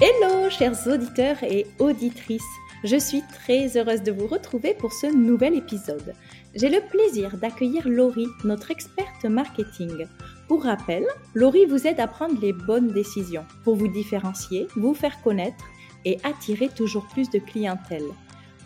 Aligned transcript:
Hello 0.00 0.48
chers 0.48 0.86
auditeurs 0.86 1.42
et 1.42 1.66
auditrices, 1.80 2.40
je 2.84 2.96
suis 2.96 3.20
très 3.22 3.76
heureuse 3.76 4.04
de 4.04 4.12
vous 4.12 4.28
retrouver 4.28 4.72
pour 4.74 4.92
ce 4.92 5.08
nouvel 5.08 5.56
épisode. 5.56 6.14
J'ai 6.54 6.68
le 6.68 6.80
plaisir 6.88 7.36
d'accueillir 7.36 7.88
Laurie, 7.88 8.28
notre 8.44 8.70
experte 8.70 9.24
marketing. 9.24 10.06
Pour 10.46 10.62
rappel, 10.62 11.04
Laurie 11.34 11.66
vous 11.66 11.88
aide 11.88 11.98
à 11.98 12.06
prendre 12.06 12.40
les 12.40 12.52
bonnes 12.52 12.92
décisions 12.92 13.44
pour 13.64 13.74
vous 13.74 13.88
différencier, 13.88 14.68
vous 14.76 14.94
faire 14.94 15.20
connaître 15.20 15.64
et 16.04 16.20
attirer 16.22 16.68
toujours 16.68 17.08
plus 17.08 17.28
de 17.30 17.40
clientèle. 17.40 18.06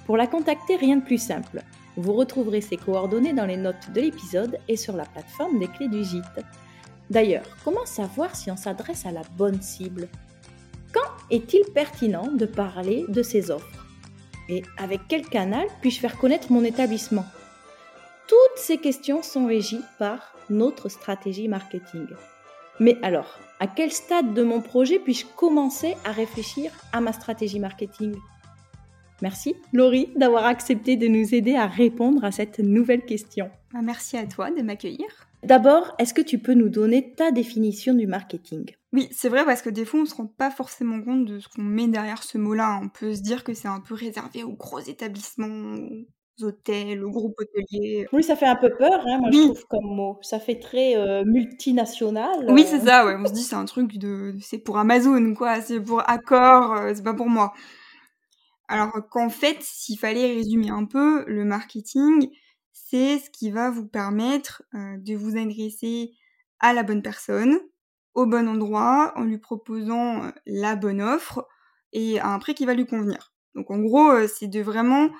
Pour 0.05 0.19
la 0.19 0.27
contacter, 0.27 0.77
rien 0.77 0.97
de 0.97 1.05
plus 1.05 1.17
simple. 1.17 1.63
Vous 1.97 2.13
retrouverez 2.13 2.61
ses 2.61 2.77
coordonnées 2.77 3.33
dans 3.33 3.47
les 3.47 3.57
notes 3.57 3.91
de 3.95 4.03
l'épisode 4.03 4.59
et 4.69 4.77
sur 4.77 4.97
la 4.97 5.07
plateforme 5.07 5.59
des 5.59 5.69
clés 5.69 5.89
du 5.89 6.05
gîte. 6.05 6.45
D'ailleurs, 7.09 7.47
comment 7.65 7.87
savoir 7.87 8.37
si 8.37 8.51
on 8.51 8.57
s'adresse 8.59 9.07
à 9.07 9.13
la 9.13 9.23
bonne 9.39 9.63
cible? 9.63 10.09
Quand 10.93 11.01
est-il 11.31 11.65
pertinent 11.73 12.29
de 12.33 12.47
parler 12.47 13.05
de 13.09 13.23
ces 13.23 13.51
offres? 13.51 13.87
Et 14.49 14.63
avec 14.77 15.01
quel 15.09 15.27
canal 15.27 15.67
puis-je 15.81 16.01
faire 16.01 16.19
connaître 16.19 16.53
mon 16.53 16.65
établissement? 16.65 17.25
Toutes 18.29 18.59
ces 18.59 18.79
questions 18.79 19.23
sont 19.23 19.47
régies 19.47 19.81
par 19.99 20.35
notre 20.51 20.89
stratégie 20.89 21.49
marketing. 21.49 22.07
Mais 22.81 22.99
alors, 23.03 23.39
à 23.61 23.67
quel 23.67 23.93
stade 23.93 24.35
de 24.35 24.43
mon 24.43 24.61
projet 24.61 24.99
puis-je 24.99 25.27
commencer 25.37 25.95
à 26.05 26.13
réfléchir 26.13 26.73
à 26.93 27.01
ma 27.01 27.13
stratégie 27.13 27.61
marketing? 27.61 28.15
Merci 29.23 29.55
Laurie 29.73 30.09
d'avoir 30.17 30.47
accepté 30.47 30.97
de 30.97 31.07
nous 31.07 31.35
aider 31.35 31.55
à 31.55 31.67
répondre 31.69 32.25
à 32.25 32.33
cette 32.33 32.59
nouvelle 32.59 33.05
question. 33.05 33.51
Bah, 33.73 33.81
merci 33.83 34.17
à 34.17 34.27
toi 34.27 34.51
de 34.51 34.63
m'accueillir. 34.63 35.07
D'abord, 35.43 35.95
est-ce 35.99 36.15
que 36.15 36.23
tu 36.23 36.39
peux 36.39 36.55
nous 36.55 36.69
donner 36.69 37.15
ta 37.15 37.33
définition 37.33 37.95
du 37.95 38.07
marketing? 38.07 38.71
Oui, 38.93 39.09
c'est 39.11 39.29
vrai 39.29 39.45
parce 39.45 39.63
que 39.63 39.71
des 39.71 39.85
fois 39.85 40.01
on 40.01 40.07
se 40.07 40.15
rend 40.15 40.27
pas 40.27 40.51
forcément 40.51 41.03
compte 41.03 41.25
de 41.25 41.41
ce 41.41 41.49
qu'on 41.49 41.63
met 41.63 41.89
derrière 41.89 42.23
ce 42.23 42.39
mot-là. 42.39 42.79
On 42.83 42.89
peut 42.89 43.15
se 43.15 43.23
dire 43.23 43.43
que 43.43 43.55
c'est 43.55 43.69
un 43.69 43.81
peu 43.81 43.95
réservé 43.95 44.45
aux 44.45 44.53
gros 44.53 44.79
établissements, 44.79 45.75
aux 46.39 46.45
hôtels, 46.45 47.03
aux 47.03 47.11
groupes 47.11 47.35
hôteliers. 47.39 48.07
Oui, 48.13 48.23
ça 48.23 48.37
fait 48.37 48.47
un 48.47 48.55
peu 48.55 48.71
peur, 48.71 49.01
hein, 49.07 49.19
moi 49.19 49.31
je 49.33 49.39
trouve 49.39 49.65
comme 49.69 49.87
mot. 49.87 50.19
Ça 50.23 50.39
fait 50.39 50.61
très 50.61 50.97
euh, 50.97 51.25
multinational. 51.25 52.47
Oui, 52.49 52.65
c'est 52.69 52.81
ça, 52.81 53.05
ouais. 53.07 53.17
On 53.19 53.27
se 53.27 53.33
dit 53.33 53.43
c'est 53.43 53.57
un 53.57 53.65
truc 53.65 53.99
de, 53.99 54.35
c'est 54.41 54.59
pour 54.59 54.79
Amazon, 54.79 55.35
quoi. 55.35 55.61
C'est 55.61 55.81
pour 55.81 56.09
Accor, 56.09 56.75
euh, 56.75 56.93
c'est 56.95 57.03
pas 57.03 57.15
pour 57.15 57.29
moi. 57.29 57.53
Alors 58.69 58.93
qu'en 59.11 59.29
fait, 59.29 59.57
s'il 59.61 59.99
fallait 59.99 60.35
résumer 60.35 60.71
un 60.71 60.85
peu, 60.85 61.25
le 61.27 61.45
marketing, 61.45 62.29
c'est 62.73 63.19
ce 63.19 63.31
qui 63.31 63.51
va 63.51 63.71
vous 63.71 63.87
permettre 63.87 64.63
euh, 64.75 64.97
de 64.99 65.15
vous 65.15 65.37
adresser 65.37 66.13
à 66.61 66.73
la 66.73 66.83
bonne 66.83 67.03
personne, 67.03 67.59
au 68.15 68.27
bon 68.27 68.49
endroit, 68.49 69.13
en 69.17 69.25
lui 69.25 69.39
proposant 69.39 70.25
euh, 70.25 70.31
la 70.47 70.77
bonne 70.77 71.01
offre 71.01 71.47
et 71.93 72.19
à 72.21 72.29
un 72.29 72.39
prix 72.39 72.55
qui 72.55 72.67
va 72.67 72.75
lui 72.75 72.87
convenir. 72.87 73.33
Donc 73.55 73.71
en 73.71 73.79
gros, 73.79 74.11
euh, 74.11 74.27
c'est 74.29 74.49
de 74.49 74.61
vraiment 74.61 75.11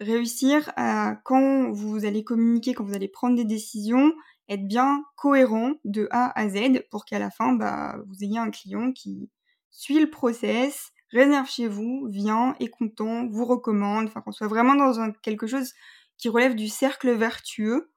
réussir 0.00 0.70
à, 0.76 1.16
quand 1.24 1.70
vous 1.70 2.04
allez 2.04 2.24
communiquer, 2.24 2.74
quand 2.74 2.84
vous 2.84 2.94
allez 2.94 3.08
prendre 3.08 3.36
des 3.36 3.44
décisions, 3.44 4.12
être 4.48 4.66
bien 4.66 5.04
cohérent 5.16 5.74
de 5.84 6.08
A 6.10 6.38
à 6.38 6.48
Z 6.48 6.82
pour 6.90 7.04
qu'à 7.04 7.18
la 7.18 7.30
fin, 7.30 7.52
bah, 7.52 7.96
vous 8.06 8.22
ayez 8.22 8.38
un 8.38 8.50
client 8.50 8.92
qui 8.92 9.30
suit 9.70 10.00
le 10.00 10.10
process, 10.10 10.92
réserve 11.10 11.48
chez 11.48 11.68
vous, 11.68 12.06
vient, 12.10 12.54
est 12.60 12.68
content, 12.68 13.26
vous 13.28 13.44
recommande, 13.44 14.06
enfin 14.06 14.20
qu'on 14.20 14.32
soit 14.32 14.48
vraiment 14.48 14.74
dans 14.74 15.12
quelque 15.22 15.46
chose 15.46 15.72
qui 16.18 16.28
relève 16.28 16.54
du 16.54 16.68
cercle 16.68 17.10
vertueux 17.12 17.90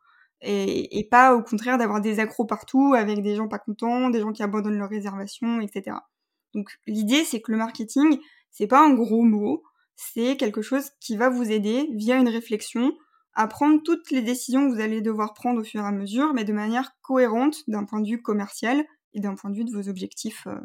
et, 0.43 1.07
pas 1.11 1.35
au 1.35 1.43
contraire 1.43 1.77
d'avoir 1.77 2.01
des 2.01 2.19
accros 2.19 2.45
partout 2.45 2.93
avec 2.95 3.21
des 3.21 3.35
gens 3.35 3.47
pas 3.47 3.59
contents, 3.59 4.09
des 4.09 4.21
gens 4.21 4.31
qui 4.31 4.41
abandonnent 4.41 4.77
leurs 4.77 4.89
réservations, 4.89 5.61
etc. 5.61 5.97
Donc 6.53 6.69
l'idée 6.87 7.23
c'est 7.25 7.41
que 7.41 7.51
le 7.51 7.57
marketing 7.57 8.19
c'est 8.49 8.67
pas 8.67 8.83
un 8.83 8.93
gros 8.93 9.23
mot, 9.23 9.63
c'est 9.95 10.37
quelque 10.37 10.61
chose 10.61 10.91
qui 10.99 11.15
va 11.15 11.29
vous 11.29 11.51
aider 11.51 11.89
via 11.93 12.17
une 12.17 12.29
réflexion 12.29 12.93
à 13.33 13.47
prendre 13.47 13.81
toutes 13.81 14.11
les 14.11 14.21
décisions 14.21 14.67
que 14.67 14.75
vous 14.75 14.81
allez 14.81 15.01
devoir 15.01 15.33
prendre 15.33 15.61
au 15.61 15.63
fur 15.63 15.81
et 15.81 15.87
à 15.87 15.91
mesure, 15.91 16.33
mais 16.33 16.43
de 16.43 16.53
manière 16.53 16.91
cohérente 17.01 17.57
d'un 17.67 17.85
point 17.85 18.01
de 18.01 18.09
vue 18.09 18.21
commercial 18.21 18.83
et 19.13 19.21
d'un 19.21 19.35
point 19.35 19.49
de 19.49 19.55
vue 19.55 19.63
de 19.63 19.71
vos 19.71 19.87
objectifs 19.87 20.47
euh, 20.47 20.59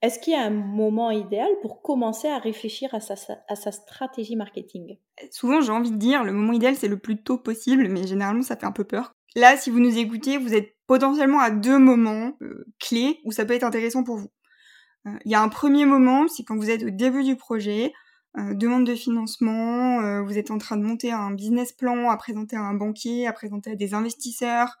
est-ce 0.00 0.18
qu'il 0.18 0.32
y 0.32 0.36
a 0.36 0.42
un 0.42 0.50
moment 0.50 1.10
idéal 1.10 1.48
pour 1.60 1.82
commencer 1.82 2.28
à 2.28 2.38
réfléchir 2.38 2.94
à 2.94 3.00
sa, 3.00 3.72
stratégie 3.72 4.36
marketing? 4.36 4.98
Souvent, 5.30 5.60
j'ai 5.60 5.70
envie 5.70 5.90
de 5.90 5.96
dire, 5.96 6.24
le 6.24 6.32
moment 6.32 6.52
idéal, 6.52 6.74
c'est 6.74 6.88
le 6.88 6.98
plus 6.98 7.22
tôt 7.22 7.38
possible, 7.38 7.88
mais 7.88 8.06
généralement, 8.06 8.42
ça 8.42 8.56
fait 8.56 8.66
un 8.66 8.72
peu 8.72 8.84
peur. 8.84 9.14
Là, 9.34 9.56
si 9.56 9.70
vous 9.70 9.80
nous 9.80 9.96
écoutez, 9.98 10.36
vous 10.36 10.54
êtes 10.54 10.76
potentiellement 10.86 11.40
à 11.40 11.50
deux 11.50 11.78
moments 11.78 12.32
euh, 12.42 12.66
clés 12.78 13.20
où 13.24 13.32
ça 13.32 13.44
peut 13.44 13.54
être 13.54 13.62
intéressant 13.64 14.04
pour 14.04 14.16
vous. 14.16 14.30
Euh, 15.06 15.18
il 15.24 15.30
y 15.30 15.34
a 15.34 15.40
un 15.40 15.48
premier 15.48 15.86
moment, 15.86 16.28
c'est 16.28 16.42
quand 16.42 16.56
vous 16.56 16.70
êtes 16.70 16.82
au 16.82 16.90
début 16.90 17.24
du 17.24 17.36
projet, 17.36 17.92
euh, 18.38 18.54
demande 18.54 18.86
de 18.86 18.94
financement, 18.94 20.22
vous 20.24 20.38
êtes 20.38 20.50
en 20.50 20.58
train 20.58 20.76
de 20.76 20.82
monter 20.82 21.12
un 21.12 21.30
business 21.32 21.72
plan 21.72 22.10
à 22.10 22.16
présenter 22.16 22.56
à 22.56 22.62
un 22.62 22.74
banquier, 22.74 23.26
à 23.26 23.32
présenter 23.32 23.72
à 23.72 23.74
des 23.74 23.94
investisseurs, 23.94 24.76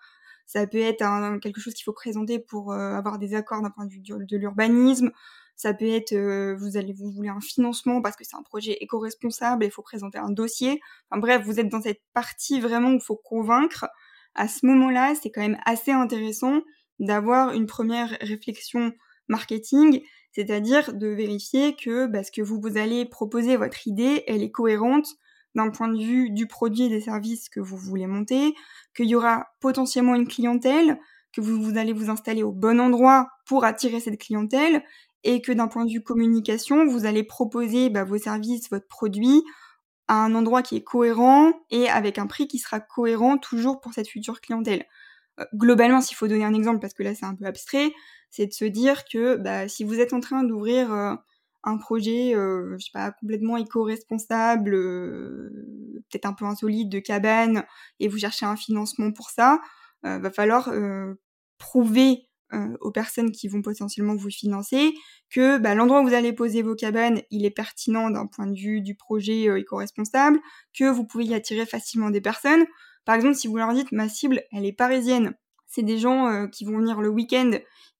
ça 0.46 0.66
peut 0.66 0.80
être 0.80 1.04
quelque 1.40 1.60
chose 1.60 1.74
qu'il 1.74 1.84
faut 1.84 1.92
présenter 1.92 2.38
pour 2.38 2.72
euh, 2.72 2.94
avoir 2.94 3.18
des 3.18 3.34
accords 3.34 3.62
d'un 3.62 3.70
point 3.70 3.86
de 3.86 3.90
vue 3.90 4.00
de 4.00 4.36
l'urbanisme. 4.36 5.10
Ça 5.56 5.74
peut 5.74 5.86
être, 5.86 6.12
euh, 6.12 6.56
vous 6.56 6.76
allez 6.76 6.92
vous 6.92 7.10
voulez 7.10 7.28
un 7.28 7.40
financement 7.40 8.02
parce 8.02 8.16
que 8.16 8.24
c'est 8.24 8.36
un 8.36 8.42
projet 8.42 8.78
éco-responsable 8.80 9.64
il 9.64 9.70
faut 9.70 9.82
présenter 9.82 10.18
un 10.18 10.30
dossier. 10.30 10.80
Enfin 11.10 11.20
bref, 11.20 11.42
vous 11.44 11.60
êtes 11.60 11.68
dans 11.68 11.82
cette 11.82 12.02
partie 12.14 12.60
vraiment 12.60 12.90
où 12.90 12.94
il 12.94 13.00
faut 13.00 13.20
convaincre. 13.22 13.86
À 14.34 14.48
ce 14.48 14.66
moment-là, 14.66 15.14
c'est 15.14 15.30
quand 15.30 15.42
même 15.42 15.58
assez 15.64 15.92
intéressant 15.92 16.62
d'avoir 16.98 17.52
une 17.52 17.66
première 17.66 18.16
réflexion 18.20 18.92
marketing, 19.28 20.02
c'est-à-dire 20.32 20.94
de 20.94 21.08
vérifier 21.08 21.76
que 21.76 22.06
parce 22.06 22.30
que 22.30 22.42
vous, 22.42 22.60
vous 22.60 22.76
allez 22.78 23.04
proposer 23.04 23.56
votre 23.56 23.86
idée, 23.86 24.24
elle 24.26 24.42
est 24.42 24.50
cohérente 24.50 25.06
d'un 25.54 25.70
point 25.70 25.88
de 25.88 26.02
vue 26.02 26.30
du 26.30 26.46
produit 26.46 26.84
et 26.84 26.88
des 26.88 27.00
services 27.00 27.48
que 27.48 27.60
vous 27.60 27.76
voulez 27.76 28.06
monter, 28.06 28.54
qu'il 28.96 29.06
y 29.06 29.14
aura 29.14 29.48
potentiellement 29.60 30.14
une 30.14 30.26
clientèle, 30.26 30.98
que 31.32 31.40
vous, 31.40 31.76
allez 31.78 31.92
vous 31.92 32.10
installer 32.10 32.42
au 32.42 32.52
bon 32.52 32.80
endroit 32.80 33.28
pour 33.46 33.64
attirer 33.64 34.00
cette 34.00 34.18
clientèle, 34.18 34.84
et 35.24 35.40
que 35.40 35.52
d'un 35.52 35.68
point 35.68 35.84
de 35.84 35.90
vue 35.90 36.02
communication, 36.02 36.86
vous 36.86 37.06
allez 37.06 37.22
proposer 37.22 37.90
bah, 37.90 38.04
vos 38.04 38.18
services, 38.18 38.68
votre 38.70 38.88
produit 38.88 39.42
à 40.08 40.24
un 40.24 40.34
endroit 40.34 40.62
qui 40.62 40.76
est 40.76 40.82
cohérent 40.82 41.52
et 41.70 41.88
avec 41.88 42.18
un 42.18 42.26
prix 42.26 42.48
qui 42.48 42.58
sera 42.58 42.80
cohérent 42.80 43.38
toujours 43.38 43.80
pour 43.80 43.92
cette 43.92 44.08
future 44.08 44.40
clientèle. 44.40 44.84
Euh, 45.40 45.44
globalement, 45.54 46.00
s'il 46.00 46.16
faut 46.16 46.26
donner 46.26 46.44
un 46.44 46.54
exemple, 46.54 46.80
parce 46.80 46.92
que 46.92 47.02
là 47.02 47.14
c'est 47.14 47.24
un 47.24 47.34
peu 47.34 47.44
abstrait, 47.44 47.92
c'est 48.30 48.46
de 48.46 48.52
se 48.52 48.64
dire 48.64 49.04
que 49.04 49.36
bah, 49.36 49.68
si 49.68 49.84
vous 49.84 50.00
êtes 50.00 50.12
en 50.12 50.20
train 50.20 50.42
d'ouvrir 50.42 50.92
euh, 50.92 51.14
un 51.64 51.76
projet, 51.78 52.34
euh, 52.34 52.76
je 52.78 52.84
sais 52.86 52.90
pas, 52.92 53.12
complètement 53.12 53.56
éco-responsable, 53.56 54.74
euh, 54.74 56.02
peut-être 56.10 56.26
un 56.26 56.32
peu 56.32 56.44
insolite 56.44 56.88
de 56.88 56.98
cabane, 56.98 57.64
et 58.00 58.08
vous 58.08 58.18
cherchez 58.18 58.46
un 58.46 58.56
financement 58.56 59.12
pour 59.12 59.30
ça, 59.30 59.60
euh, 60.04 60.18
va 60.18 60.30
falloir 60.30 60.68
euh, 60.68 61.14
prouver 61.58 62.28
aux 62.82 62.90
personnes 62.90 63.32
qui 63.32 63.48
vont 63.48 63.62
potentiellement 63.62 64.14
vous 64.14 64.28
financer 64.28 64.92
que 65.30 65.56
bah, 65.56 65.74
l'endroit 65.74 66.02
où 66.02 66.06
vous 66.06 66.12
allez 66.12 66.34
poser 66.34 66.60
vos 66.60 66.74
cabanes, 66.74 67.22
il 67.30 67.46
est 67.46 67.50
pertinent 67.50 68.10
d'un 68.10 68.26
point 68.26 68.46
de 68.46 68.54
vue 68.54 68.82
du 68.82 68.94
projet 68.94 69.44
éco-responsable, 69.58 70.38
que 70.78 70.84
vous 70.84 71.06
pouvez 71.06 71.24
y 71.24 71.34
attirer 71.34 71.64
facilement 71.64 72.10
des 72.10 72.20
personnes. 72.20 72.66
Par 73.06 73.14
exemple, 73.14 73.36
si 73.36 73.48
vous 73.48 73.56
leur 73.56 73.72
dites 73.72 73.90
ma 73.90 74.06
cible, 74.10 74.42
elle 74.52 74.66
est 74.66 74.74
parisienne, 74.74 75.32
c'est 75.66 75.82
des 75.82 75.96
gens 75.96 76.46
qui 76.48 76.66
vont 76.66 76.76
venir 76.76 77.00
le 77.00 77.08
week-end 77.08 77.52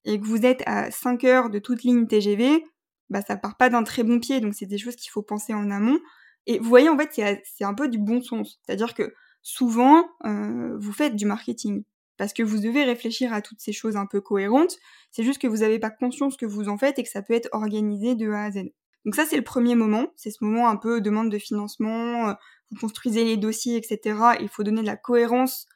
et 0.05 0.19
que 0.19 0.25
vous 0.27 0.45
êtes 0.45 0.61
à 0.67 0.91
5 0.91 1.23
heures 1.23 1.49
de 1.49 1.57
toute 1.57 1.81
ligne 1.81 2.05
TGV, 2.05 2.63
bah 3.09 3.21
ça 3.21 3.37
part 3.37 3.57
pas 3.57 3.69
d'un 3.69 3.83
très 3.83 4.03
bon 4.03 4.19
pied, 4.19 4.39
donc 4.39 4.53
c'est 4.53 4.65
des 4.65 4.77
choses 4.77 4.95
qu'il 4.95 5.11
faut 5.11 5.21
penser 5.21 5.53
en 5.53 5.69
amont. 5.71 5.99
Et 6.45 6.59
vous 6.59 6.69
voyez, 6.69 6.89
en 6.89 6.97
fait, 6.97 7.41
c'est 7.43 7.63
un 7.63 7.73
peu 7.73 7.87
du 7.87 7.97
bon 7.97 8.21
sens. 8.21 8.59
C'est-à-dire 8.65 8.93
que 8.93 9.13
souvent, 9.41 10.05
euh, 10.25 10.77
vous 10.77 10.91
faites 10.91 11.15
du 11.15 11.25
marketing 11.25 11.83
parce 12.17 12.33
que 12.33 12.43
vous 12.43 12.59
devez 12.59 12.83
réfléchir 12.83 13.33
à 13.33 13.41
toutes 13.41 13.59
ces 13.59 13.73
choses 13.73 13.95
un 13.95 14.05
peu 14.05 14.21
cohérentes. 14.21 14.77
C'est 15.11 15.23
juste 15.23 15.41
que 15.41 15.47
vous 15.47 15.57
n'avez 15.57 15.79
pas 15.79 15.89
conscience 15.89 16.37
que 16.37 16.45
vous 16.45 16.69
en 16.69 16.77
faites 16.77 16.99
et 16.99 17.03
que 17.03 17.09
ça 17.09 17.21
peut 17.21 17.33
être 17.33 17.49
organisé 17.53 18.15
de 18.15 18.29
A 18.31 18.43
à 18.45 18.51
Z. 18.51 18.63
Donc 19.05 19.15
ça, 19.15 19.25
c'est 19.25 19.35
le 19.35 19.43
premier 19.43 19.75
moment. 19.75 20.07
C'est 20.15 20.31
ce 20.31 20.43
moment 20.43 20.69
un 20.69 20.77
peu 20.77 21.01
demande 21.01 21.29
de 21.29 21.37
financement, 21.37 22.29
euh, 22.29 22.33
vous 22.71 22.79
construisez 22.79 23.23
les 23.23 23.37
dossiers, 23.37 23.77
etc. 23.77 24.17
il 24.39 24.49
faut 24.49 24.63
donner 24.63 24.81
de 24.81 24.87
la 24.87 24.97
cohérence 24.97 25.67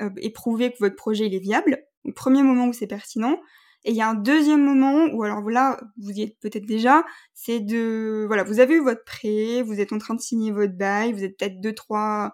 euh, 0.00 0.10
et 0.18 0.30
prouver 0.30 0.72
que 0.72 0.78
votre 0.80 0.96
projet 0.96 1.26
il 1.26 1.34
est 1.34 1.40
viable. 1.40 1.78
Donc 2.04 2.14
premier 2.14 2.42
moment 2.42 2.66
où 2.66 2.72
c'est 2.72 2.86
pertinent. 2.86 3.40
Et 3.84 3.90
il 3.90 3.96
y 3.96 4.00
a 4.00 4.08
un 4.08 4.14
deuxième 4.14 4.64
moment 4.64 5.06
où, 5.12 5.24
alors 5.24 5.42
voilà, 5.42 5.78
vous 5.98 6.12
y 6.12 6.22
êtes 6.22 6.38
peut-être 6.40 6.64
déjà, 6.64 7.04
c'est 7.34 7.60
de, 7.60 8.24
voilà, 8.26 8.42
vous 8.42 8.60
avez 8.60 8.74
eu 8.74 8.82
votre 8.82 9.04
prêt, 9.04 9.62
vous 9.62 9.78
êtes 9.78 9.92
en 9.92 9.98
train 9.98 10.14
de 10.14 10.20
signer 10.20 10.52
votre 10.52 10.72
bail, 10.72 11.12
vous 11.12 11.22
êtes 11.22 11.36
peut-être 11.36 11.60
deux, 11.60 11.74
trois, 11.74 12.32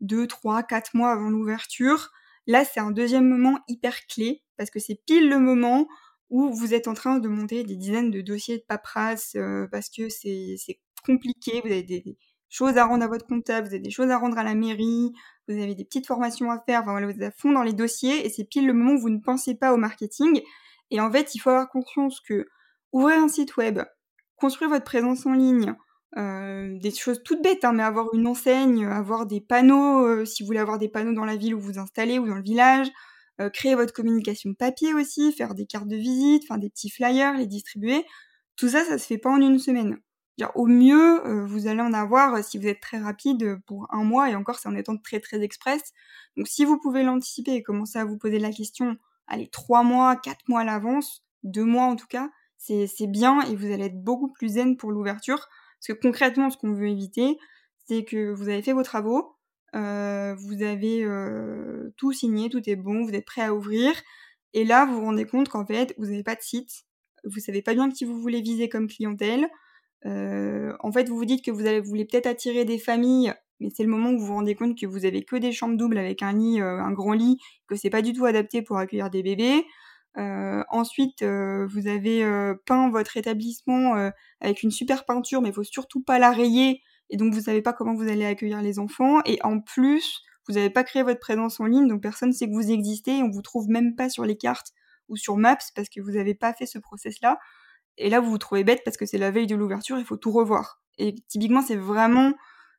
deux, 0.00 0.26
trois, 0.26 0.62
quatre 0.62 0.94
mois 0.94 1.12
avant 1.12 1.30
l'ouverture. 1.30 2.10
Là, 2.48 2.64
c'est 2.64 2.80
un 2.80 2.90
deuxième 2.90 3.28
moment 3.28 3.60
hyper 3.68 4.06
clé 4.06 4.42
parce 4.56 4.70
que 4.70 4.80
c'est 4.80 5.00
pile 5.06 5.28
le 5.28 5.38
moment 5.38 5.86
où 6.30 6.52
vous 6.52 6.74
êtes 6.74 6.88
en 6.88 6.94
train 6.94 7.18
de 7.18 7.28
monter 7.28 7.62
des 7.62 7.76
dizaines 7.76 8.10
de 8.10 8.20
dossiers 8.20 8.58
de 8.58 8.64
paperasse 8.66 9.34
euh, 9.36 9.66
parce 9.70 9.88
que 9.88 10.08
c'est 10.08 10.80
compliqué, 11.06 11.60
vous 11.64 11.70
avez 11.70 11.82
des, 11.82 12.16
choses 12.48 12.76
à 12.76 12.86
rendre 12.86 13.04
à 13.04 13.08
votre 13.08 13.26
comptable, 13.26 13.68
vous 13.68 13.74
avez 13.74 13.82
des 13.82 13.90
choses 13.90 14.10
à 14.10 14.18
rendre 14.18 14.38
à 14.38 14.42
la 14.42 14.54
mairie, 14.54 15.12
vous 15.46 15.54
avez 15.54 15.74
des 15.74 15.84
petites 15.84 16.06
formations 16.06 16.50
à 16.50 16.58
faire, 16.58 16.80
enfin 16.80 16.92
voilà, 16.92 17.06
vous 17.06 17.12
êtes 17.12 17.22
à 17.22 17.30
fond 17.30 17.52
dans 17.52 17.62
les 17.62 17.72
dossiers 17.72 18.26
et 18.26 18.30
c'est 18.30 18.44
pile 18.44 18.66
le 18.66 18.72
moment 18.72 18.94
où 18.94 18.98
vous 18.98 19.10
ne 19.10 19.18
pensez 19.18 19.54
pas 19.54 19.72
au 19.72 19.76
marketing 19.76 20.40
et 20.90 21.00
en 21.00 21.10
fait, 21.10 21.34
il 21.34 21.38
faut 21.38 21.50
avoir 21.50 21.68
conscience 21.68 22.20
que 22.20 22.46
ouvrir 22.92 23.18
un 23.18 23.28
site 23.28 23.56
web, 23.56 23.80
construire 24.36 24.70
votre 24.70 24.84
présence 24.84 25.26
en 25.26 25.32
ligne, 25.32 25.74
euh, 26.16 26.78
des 26.78 26.90
choses 26.90 27.22
toutes 27.22 27.42
bêtes, 27.42 27.64
hein, 27.64 27.72
mais 27.72 27.82
avoir 27.82 28.14
une 28.14 28.26
enseigne, 28.26 28.86
avoir 28.86 29.26
des 29.26 29.40
panneaux, 29.40 30.06
euh, 30.06 30.24
si 30.24 30.42
vous 30.42 30.46
voulez 30.46 30.58
avoir 30.58 30.78
des 30.78 30.88
panneaux 30.88 31.12
dans 31.12 31.24
la 31.24 31.36
ville 31.36 31.54
où 31.54 31.60
vous 31.60 31.78
installez 31.78 32.18
ou 32.18 32.26
dans 32.26 32.36
le 32.36 32.42
village, 32.42 32.88
euh, 33.40 33.50
créer 33.50 33.74
votre 33.74 33.92
communication 33.92 34.54
papier 34.54 34.94
aussi, 34.94 35.32
faire 35.32 35.54
des 35.54 35.66
cartes 35.66 35.88
de 35.88 35.96
visite, 35.96 36.46
faire 36.46 36.58
des 36.58 36.70
petits 36.70 36.90
flyers, 36.90 37.34
les 37.36 37.46
distribuer. 37.46 38.04
Tout 38.56 38.68
ça, 38.68 38.84
ça 38.84 38.98
se 38.98 39.06
fait 39.06 39.18
pas 39.18 39.30
en 39.30 39.40
une 39.40 39.58
semaine. 39.58 39.98
au 40.54 40.66
mieux, 40.66 41.44
vous 41.46 41.66
allez 41.66 41.80
en 41.80 41.92
avoir, 41.92 42.44
si 42.44 42.58
vous 42.58 42.66
êtes 42.68 42.80
très 42.80 42.98
rapide, 42.98 43.58
pour 43.66 43.86
un 43.92 44.04
mois, 44.04 44.30
et 44.30 44.36
encore, 44.36 44.58
c'est 44.58 44.68
en 44.68 44.74
étant 44.76 44.96
très 44.96 45.20
très 45.20 45.42
express. 45.42 45.80
Donc 46.36 46.48
si 46.48 46.64
vous 46.64 46.78
pouvez 46.78 47.02
l'anticiper 47.02 47.54
et 47.54 47.62
commencer 47.62 47.98
à 47.98 48.04
vous 48.04 48.18
poser 48.18 48.38
la 48.38 48.52
question, 48.52 48.96
allez, 49.28 49.48
trois 49.48 49.82
mois, 49.82 50.16
quatre 50.16 50.48
mois 50.48 50.60
à 50.60 50.64
l'avance, 50.64 51.24
deux 51.44 51.64
mois 51.64 51.84
en 51.84 51.96
tout 51.96 52.06
cas, 52.08 52.30
c'est 52.56 53.06
bien 53.06 53.40
et 53.42 53.54
vous 53.54 53.70
allez 53.72 53.84
être 53.84 54.02
beaucoup 54.02 54.32
plus 54.32 54.54
zen 54.54 54.76
pour 54.76 54.90
l'ouverture 54.90 55.48
parce 55.78 55.96
que 55.96 56.02
concrètement, 56.02 56.50
ce 56.50 56.56
qu'on 56.56 56.72
veut 56.72 56.88
éviter, 56.88 57.38
c'est 57.86 58.04
que 58.04 58.32
vous 58.32 58.48
avez 58.48 58.62
fait 58.62 58.72
vos 58.72 58.82
travaux, 58.82 59.36
euh, 59.74 60.34
vous 60.34 60.62
avez 60.62 61.04
euh, 61.04 61.92
tout 61.96 62.12
signé, 62.12 62.48
tout 62.50 62.68
est 62.68 62.76
bon, 62.76 63.04
vous 63.04 63.14
êtes 63.14 63.24
prêt 63.24 63.42
à 63.42 63.54
ouvrir, 63.54 63.92
et 64.54 64.64
là, 64.64 64.86
vous 64.86 64.94
vous 64.94 65.04
rendez 65.04 65.24
compte 65.24 65.48
qu'en 65.48 65.64
fait, 65.64 65.94
vous 65.98 66.06
n'avez 66.06 66.24
pas 66.24 66.34
de 66.34 66.42
site, 66.42 66.84
vous 67.24 67.38
savez 67.38 67.62
pas 67.62 67.74
bien 67.74 67.90
qui 67.90 68.04
vous 68.04 68.20
voulez 68.20 68.40
viser 68.40 68.68
comme 68.68 68.88
clientèle. 68.88 69.48
Euh, 70.06 70.72
en 70.80 70.92
fait, 70.92 71.08
vous 71.08 71.16
vous 71.16 71.24
dites 71.24 71.44
que 71.44 71.50
vous, 71.50 71.66
allez, 71.66 71.80
vous 71.80 71.88
voulez 71.88 72.04
peut-être 72.04 72.26
attirer 72.26 72.64
des 72.64 72.78
familles, 72.78 73.34
mais 73.60 73.70
c'est 73.70 73.82
le 73.82 73.88
moment 73.88 74.10
où 74.10 74.18
vous 74.18 74.26
vous 74.26 74.34
rendez 74.34 74.54
compte 74.54 74.78
que 74.78 74.86
vous 74.86 75.04
avez 75.04 75.24
que 75.24 75.36
des 75.36 75.52
chambres 75.52 75.76
doubles 75.76 75.98
avec 75.98 76.22
un 76.22 76.32
lit, 76.32 76.60
un 76.60 76.92
grand 76.92 77.12
lit, 77.12 77.38
que 77.66 77.76
c'est 77.76 77.90
pas 77.90 78.02
du 78.02 78.12
tout 78.12 78.24
adapté 78.24 78.62
pour 78.62 78.78
accueillir 78.78 79.10
des 79.10 79.22
bébés. 79.22 79.64
Euh, 80.16 80.64
ensuite, 80.70 81.22
euh, 81.22 81.66
vous 81.68 81.86
avez 81.86 82.24
euh, 82.24 82.54
peint 82.66 82.90
votre 82.90 83.16
établissement 83.16 84.10
avec 84.40 84.62
une 84.62 84.70
super 84.70 85.04
peinture, 85.04 85.40
mais 85.42 85.50
il 85.50 85.54
faut 85.54 85.64
surtout 85.64 86.02
pas 86.02 86.18
la 86.18 86.30
rayer, 86.30 86.82
et 87.10 87.16
donc 87.16 87.32
vous 87.32 87.42
savez 87.42 87.62
pas 87.62 87.72
comment 87.72 87.94
vous 87.94 88.08
allez 88.08 88.24
accueillir 88.24 88.62
les 88.62 88.78
enfants. 88.78 89.20
Et 89.24 89.38
en 89.42 89.60
plus, 89.60 90.22
vous 90.48 90.54
n'avez 90.54 90.70
pas 90.70 90.84
créé 90.84 91.02
votre 91.02 91.20
présence 91.20 91.60
en 91.60 91.66
ligne, 91.66 91.88
donc 91.88 92.02
personne 92.02 92.30
ne 92.30 92.34
sait 92.34 92.48
que 92.48 92.54
vous 92.54 92.70
existez, 92.70 93.18
et 93.18 93.22
on 93.22 93.30
vous 93.30 93.42
trouve 93.42 93.68
même 93.68 93.94
pas 93.94 94.08
sur 94.08 94.24
les 94.24 94.36
cartes 94.36 94.72
ou 95.08 95.16
sur 95.16 95.36
Maps 95.36 95.56
parce 95.74 95.88
que 95.88 96.00
vous 96.00 96.12
n'avez 96.12 96.34
pas 96.34 96.52
fait 96.52 96.66
ce 96.66 96.78
process-là. 96.78 97.38
Et 97.96 98.10
là, 98.10 98.20
vous 98.20 98.30
vous 98.30 98.38
trouvez 98.38 98.64
bête 98.64 98.82
parce 98.84 98.96
que 98.96 99.06
c'est 99.06 99.18
la 99.18 99.30
veille 99.30 99.46
de 99.46 99.56
l'ouverture, 99.56 99.98
il 99.98 100.04
faut 100.04 100.16
tout 100.16 100.30
revoir. 100.30 100.80
Et 100.98 101.14
typiquement, 101.28 101.62
c'est 101.62 101.76
vraiment 101.76 102.32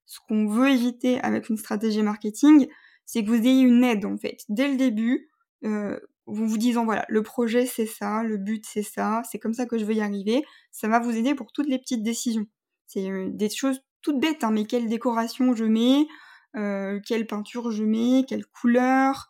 ce 0.10 0.20
qu'on 0.28 0.48
veut 0.48 0.72
éviter 0.72 1.22
avec 1.22 1.50
une 1.50 1.58
stratégie 1.58 2.02
marketing, 2.02 2.68
c'est 3.06 3.24
que 3.24 3.30
vous 3.30 3.36
ayez 3.36 3.62
une 3.62 3.84
aide 3.84 4.06
en 4.06 4.18
fait 4.18 4.44
dès 4.50 4.68
le 4.68 4.76
début. 4.76 5.30
Euh, 5.64 6.00
vous 6.26 6.48
vous 6.48 6.58
disant 6.58 6.84
voilà, 6.84 7.06
le 7.10 7.22
projet 7.22 7.68
c'est 7.68 7.86
ça, 7.86 8.24
le 8.24 8.38
but 8.38 8.66
c'est 8.66 8.82
ça, 8.82 9.22
c'est 9.30 9.38
comme 9.38 9.54
ça 9.54 9.68
que 9.68 9.78
je 9.78 9.86
veux 9.86 9.94
y 9.94 10.02
arriver, 10.02 10.44
ça 10.72 10.88
va 10.88 11.00
vous 11.00 11.16
aider 11.16 11.36
pour 11.36 11.52
toutes 11.52 11.68
les 11.68 11.78
petites 11.78 12.02
décisions. 12.02 12.48
C'est 12.88 13.10
euh, 13.10 13.30
des 13.30 13.50
choses 13.50 13.82
toutes 14.02 14.20
bêtes, 14.20 14.44
hein, 14.44 14.50
mais 14.52 14.66
quelle 14.66 14.88
décoration 14.90 15.54
je 15.54 15.66
mets, 15.66 16.08
euh, 16.56 17.00
quelle 17.06 17.28
peinture 17.28 17.70
je 17.70 17.84
mets, 17.84 18.26
quelle 18.28 18.48
couleur, 18.48 19.30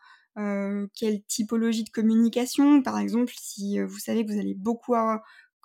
quelle 0.94 1.22
typologie 1.28 1.84
de 1.84 1.90
communication. 1.90 2.82
Par 2.82 2.98
exemple, 2.98 3.34
si 3.36 3.82
vous 3.82 4.00
savez 4.00 4.26
que 4.26 4.32
vous 4.32 4.40
allez 4.40 4.54
beaucoup 4.54 4.96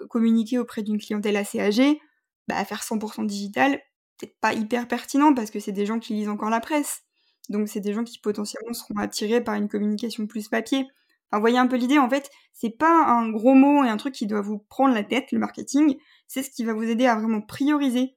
communiquer 0.09 0.59
auprès 0.59 0.83
d'une 0.83 0.99
clientèle 0.99 1.37
assez 1.37 1.61
âgée, 1.61 2.01
bah, 2.49 2.65
faire 2.65 2.83
100% 2.83 3.25
digital, 3.25 3.81
peut-être 4.19 4.39
pas 4.41 4.53
hyper 4.53 4.89
pertinent 4.89 5.35
parce 5.35 5.51
que 5.51 5.61
c'est 5.61 5.73
des 5.73 5.87
gens 5.87 5.99
qui 5.99 6.15
lisent 6.15 6.29
encore 6.29 6.51
la 6.51 6.61
presse. 6.61 7.03
Donc 7.49 7.69
c'est 7.69 7.81
des 7.81 7.93
gens 7.93 8.05
qui 8.05 8.19
potentiellement 8.19 8.73
seront 8.73 8.97
attirés 8.99 9.43
par 9.43 9.55
une 9.55 9.69
communication 9.69 10.27
plus 10.27 10.49
papier. 10.49 10.87
Enfin, 11.31 11.41
voyez 11.41 11.59
un 11.59 11.67
peu 11.67 11.77
l'idée, 11.77 11.99
en 11.99 12.09
fait, 12.09 12.31
c'est 12.53 12.77
pas 12.77 13.07
un 13.07 13.31
gros 13.31 13.55
mot 13.55 13.85
et 13.85 13.89
un 13.89 13.97
truc 13.97 14.15
qui 14.15 14.27
doit 14.27 14.41
vous 14.41 14.59
prendre 14.69 14.95
la 14.95 15.05
tête, 15.05 15.33
le 15.33 15.39
marketing, 15.39 15.97
c'est 16.29 16.43
ce 16.43 16.51
qui 16.51 16.65
va 16.65 16.73
vous 16.73 16.85
aider 16.85 17.07
à 17.07 17.17
vraiment 17.17 17.41
prioriser 17.41 18.17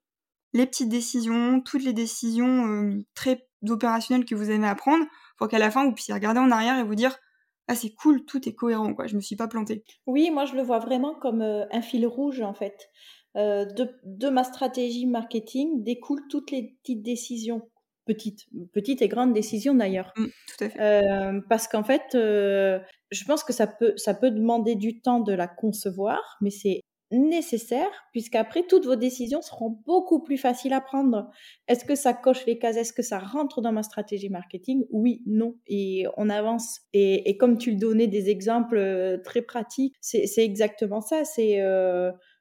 les 0.54 0.66
petites 0.66 0.90
décisions, 0.90 1.62
toutes 1.62 1.84
les 1.84 1.94
décisions 1.94 2.68
euh, 2.68 3.06
très 3.16 3.48
opérationnelles 3.68 4.26
que 4.26 4.36
vous 4.36 4.50
avez 4.50 4.66
à 4.66 4.76
prendre, 4.76 5.06
pour 5.38 5.48
qu'à 5.48 5.60
la 5.60 5.72
fin, 5.72 5.84
vous 5.86 5.94
puissiez 5.94 6.14
regarder 6.14 6.40
en 6.40 6.52
arrière 6.52 6.78
et 6.78 6.84
vous 6.84 6.96
dire 6.96 7.18
ah 7.68 7.76
c'est 7.76 7.94
cool, 7.94 8.24
tout 8.24 8.48
est 8.48 8.54
cohérent, 8.54 8.94
quoi, 8.94 9.08
je 9.08 9.16
me 9.16 9.22
suis 9.22 9.36
pas 9.36 9.48
plantée. 9.48 9.84
Oui, 10.06 10.32
moi 10.32 10.46
je 10.46 10.56
le 10.56 10.62
vois 10.62 10.80
vraiment 10.80 11.16
comme 11.16 11.42
euh, 11.42 11.66
un 11.72 11.82
fil 11.82 12.08
rouge, 12.08 12.42
en 12.42 12.54
fait. 12.54 12.90
Euh, 13.36 13.66
de, 13.66 13.90
de, 14.04 14.30
ma 14.30 14.44
stratégie 14.44 15.06
marketing 15.06 15.84
découlent 15.84 16.28
toutes 16.28 16.50
les 16.50 16.76
petites 16.82 17.04
décisions 17.04 17.62
petites, 18.08 18.46
petites 18.74 19.02
et 19.02 19.08
grandes 19.08 19.34
décisions 19.34 19.76
d'ailleurs. 19.76 20.14
Mmh, 20.16 20.26
tout 20.26 20.64
à 20.64 20.70
fait. 20.70 20.82
Euh, 20.82 21.42
parce 21.50 21.68
qu'en 21.68 21.84
fait, 21.84 22.16
euh, 22.16 22.80
je 23.12 23.24
pense 23.26 23.44
que 23.44 23.54
ça 23.54 23.68
peut, 23.68 23.94
ça 23.98 24.14
peut 24.14 24.32
demander 24.32 24.76
du 24.76 25.02
temps 25.02 25.20
de 25.20 25.34
la 25.34 25.48
concevoir, 25.48 26.38
mais 26.42 26.50
c'est 26.50 26.82
nécessaire 27.10 27.90
puisqu'après 28.12 28.64
toutes 28.68 28.86
vos 28.86 28.98
décisions 28.98 29.42
seront 29.42 29.80
beaucoup 29.86 30.22
plus 30.22 30.38
faciles 30.38 30.74
à 30.74 30.82
prendre. 30.82 31.30
Est-ce 31.70 31.86
que 31.86 31.96
ça 31.96 32.14
coche 32.14 32.46
les 32.46 32.58
cases? 32.58 32.76
Est-ce 32.76 32.92
que 32.92 33.02
ça 33.02 33.20
rentre 33.20 33.62
dans 33.62 33.72
ma 33.72 33.84
stratégie 33.84 34.30
marketing? 34.30 34.86
Oui, 34.90 35.22
non. 35.26 35.56
Et 35.68 36.06
on 36.18 36.30
avance. 36.30 36.82
Et, 36.94 37.30
et, 37.30 37.38
comme 37.38 37.58
tu 37.58 37.72
le 37.72 37.78
donnais 37.78 38.08
des 38.08 38.30
exemples 38.30 39.22
très 39.24 39.42
pratiques, 39.42 39.96
c'est 40.02 40.28
exactement 40.38 41.00
ça. 41.00 41.24
C'est 41.24 41.62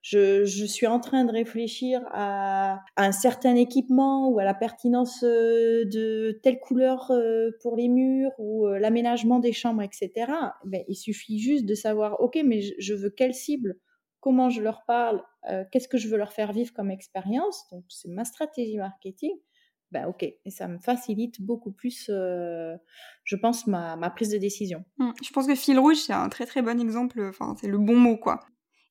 je, 0.09 0.67
suis 0.67 0.87
en 0.87 1.01
train 1.01 1.25
de 1.25 1.33
réfléchir 1.33 2.01
à, 2.13 2.81
un 2.97 3.11
certain 3.11 3.57
équipement 3.57 4.29
ou 4.29 4.39
à 4.39 4.45
la 4.45 4.55
pertinence 4.55 5.25
euh, 5.25 5.85
de 5.85 6.39
telle 6.45 6.61
couleur 6.61 7.11
euh, 7.11 7.51
pour 7.61 7.77
les 7.77 7.89
murs 7.89 8.31
ou 8.39 8.69
euh, 8.69 8.79
l'aménagement 8.79 9.41
des 9.41 9.53
chambres, 9.53 9.83
etc. 9.83 10.33
Ben, 10.65 10.85
il 10.87 10.95
suffit 10.95 11.41
juste 11.41 11.65
de 11.65 11.75
savoir, 11.75 12.21
ok, 12.21 12.39
mais 12.45 12.61
je, 12.79 12.95
veux 12.95 13.11
quelle 13.11 13.35
cible, 13.35 13.75
comment 14.21 14.49
je 14.49 14.63
leur 14.63 14.85
parle, 14.87 15.23
qu'est-ce 15.73 15.89
que 15.89 15.99
je 15.99 16.09
veux 16.09 16.17
leur 16.17 16.33
faire 16.33 16.53
vivre 16.53 16.73
comme 16.73 16.91
expérience? 16.91 17.65
Donc 17.73 17.85
c'est 17.89 18.09
ma 18.09 18.25
stratégie 18.25 18.77
marketing. 18.77 19.33
Ben 19.93 20.07
ok, 20.07 20.25
et 20.25 20.51
ça 20.51 20.67
me 20.67 20.79
facilite 20.79 21.41
beaucoup 21.41 21.71
plus, 21.71 22.07
je 22.09 23.37
pense, 23.37 23.69
ma, 23.69 23.95
ma, 23.95 24.11
prise 24.11 24.31
de 24.31 24.39
décision. 24.39 24.85
Mmh, 24.99 25.11
je 25.23 25.33
pense 25.33 25.47
que 25.47 25.55
fil 25.55 25.79
rouge, 25.79 25.99
c'est 25.99 26.13
un 26.13 26.29
très 26.29 26.45
très 26.45 26.61
bon 26.61 26.81
exemple, 26.81 27.21
enfin 27.29 27.55
c'est 27.61 27.69
le 27.69 27.79
bon 27.79 27.97
mot 27.97 28.17
quoi. 28.17 28.41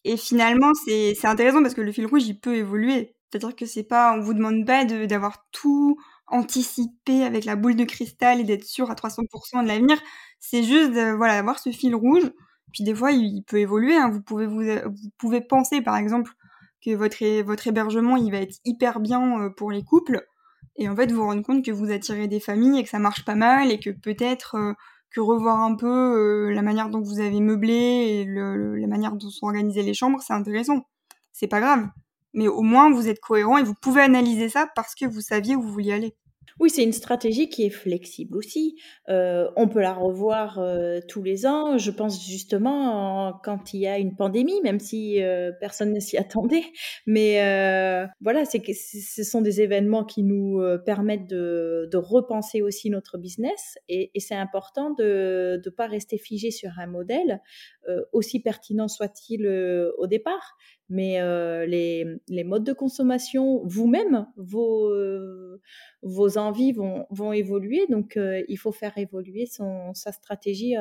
Et 0.08 0.18
finalement, 0.18 0.72
c'est 0.86 1.26
intéressant 1.26 1.64
parce 1.64 1.74
que 1.74 1.82
le 1.82 1.92
fil 1.92 2.06
rouge, 2.06 2.28
il 2.28 2.40
peut 2.40 2.56
évoluer. 2.56 3.16
C'est-à-dire 3.30 3.56
que 3.56 3.66
c'est 3.66 3.84
pas, 3.84 4.14
on 4.14 4.22
vous 4.22 4.36
demande 4.36 4.66
pas 4.66 4.86
d'avoir 4.86 5.46
tout 5.52 5.98
anticipé 6.28 7.24
avec 7.24 7.44
la 7.44 7.56
boule 7.56 7.76
de 7.76 7.84
cristal 7.84 8.40
et 8.40 8.44
d'être 8.44 8.64
sûr 8.64 8.92
à 8.92 8.94
300% 8.94 9.64
de 9.64 9.68
l'avenir. 9.68 10.00
C'est 10.40 10.62
juste, 10.62 10.92
voilà, 11.18 11.40
avoir 11.40 11.58
ce 11.58 11.72
fil 11.72 11.96
rouge. 11.96 12.32
Puis 12.72 12.84
des 12.84 12.94
fois, 12.94 13.12
il, 13.12 13.44
peut 13.48 13.58
évoluer. 13.58 13.96
Hein. 13.96 14.12
Vous 14.12 14.22
pouvez 15.18 15.42
penser, 15.42 15.82
par 15.82 15.98
exemple, 15.98 16.32
que 16.86 16.92
votre, 16.92 17.42
votre 17.42 17.68
hébergement, 17.68 18.16
il 18.16 18.32
va 18.32 18.38
être 18.38 18.58
hyper 18.64 19.00
bien 19.00 19.42
euh, 19.42 19.50
pour 19.50 19.72
les 19.72 19.84
couples. 19.84 20.24
Et 20.76 20.88
en 20.88 20.96
fait, 20.96 21.12
vous 21.12 21.18
vous 21.18 21.26
rendez 21.26 21.42
compte 21.42 21.66
que 21.66 21.72
vous 21.72 21.90
attirez 21.90 22.28
des 22.28 22.40
familles 22.40 22.80
et 22.80 22.84
que 22.84 22.90
ça 22.90 23.00
marche 23.00 23.26
pas 23.26 23.36
mal 23.36 23.72
et 23.72 23.80
que 23.80 23.90
peut-être 23.90 24.56
euh, 24.56 24.74
que 25.12 25.22
revoir 25.22 25.62
un 25.62 25.76
peu 25.76 25.88
euh, 25.88 26.54
la 26.54 26.62
manière 26.62 26.90
dont 26.90 27.02
vous 27.02 27.20
avez 27.20 27.40
meublé 27.40 27.74
et 27.74 28.26
la 28.26 28.88
manière 28.88 29.14
dont 29.14 29.30
sont 29.30 29.46
organisées 29.46 29.84
les 29.84 29.94
chambres, 29.94 30.22
c'est 30.22 30.34
intéressant. 30.34 30.86
C'est 31.32 31.48
pas 31.48 31.60
grave. 31.60 31.88
Mais 32.34 32.48
au 32.48 32.62
moins, 32.62 32.92
vous 32.92 33.08
êtes 33.08 33.22
cohérent 33.22 33.58
et 33.58 33.64
vous 33.64 33.76
pouvez 33.76 34.02
analyser 34.02 34.50
ça 34.50 34.68
parce 34.76 34.94
que 34.96 35.06
vous 35.06 35.22
saviez 35.22 35.56
où 35.56 35.62
vous 35.62 35.72
vouliez 35.72 35.94
aller. 35.94 36.16
Oui, 36.58 36.70
c'est 36.70 36.84
une 36.84 36.94
stratégie 36.94 37.50
qui 37.50 37.64
est 37.64 37.70
flexible 37.70 38.38
aussi. 38.38 38.78
Euh, 39.10 39.50
on 39.58 39.68
peut 39.68 39.82
la 39.82 39.94
revoir 39.94 40.58
euh, 40.58 41.02
tous 41.06 41.22
les 41.22 41.46
ans. 41.46 41.78
Je 41.78 41.92
pense 41.92 42.26
justement 42.26 43.34
quand 43.44 43.74
il 43.74 43.82
y 43.82 43.88
a 43.88 43.98
une 44.00 44.16
pandémie, 44.16 44.62
même 44.62 44.80
si 44.80 45.22
euh, 45.22 45.52
personne 45.60 45.92
ne 45.92 46.00
s'y 46.00 46.18
attendait. 46.18 46.64
Mais 47.06 47.36
voilà, 48.22 48.46
c'est 48.46 48.64
ce 48.74 49.24
sont 49.24 49.42
des 49.42 49.60
événements 49.60 50.06
qui 50.06 50.24
nous 50.24 50.62
permettent 50.86 51.28
de, 51.28 51.90
de, 51.92 51.98
repenser 51.98 52.62
aussi 52.62 52.90
notre 52.90 53.18
business. 53.18 53.78
Et, 53.90 54.12
et 54.14 54.20
c'est 54.22 54.36
important 54.36 54.92
de 54.92 55.62
ne 55.64 55.70
pas 55.70 55.88
rester 55.88 56.18
figé 56.18 56.52
sur 56.52 56.72
un 56.80 56.88
modèle, 56.88 57.42
aussi 58.14 58.40
pertinent 58.42 58.88
soit-il 58.88 59.46
au 59.98 60.08
départ 60.08 60.56
mais 60.90 61.20
euh, 61.20 61.66
les, 61.66 62.06
les, 62.28 62.44
modes 62.44 62.64
de 62.64 62.74
consommation, 62.74 63.62
vous-même, 63.66 64.28
vos, 64.38 64.90
euh, 64.90 65.45
vos 66.02 66.38
envies 66.38 66.74
vont, 66.74 67.06
vont 67.10 67.34
évoluer. 67.34 67.86
Donc, 67.90 68.18
euh, 68.18 68.44
il 68.48 68.58
faut 68.58 68.72
faire 68.72 68.98
évoluer 68.98 69.46
son, 69.46 69.94
sa 69.94 70.12
stratégie 70.12 70.76